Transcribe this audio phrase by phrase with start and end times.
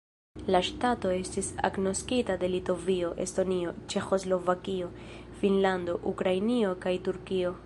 [0.53, 4.93] La ŝtato estis agnoskita de Litovio, Estonio, Ĉeĥoslovakio,
[5.43, 7.59] Finnlando, Ukrainio kaj Turkio.